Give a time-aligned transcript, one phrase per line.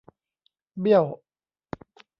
[0.79, 1.05] เบี้ยว!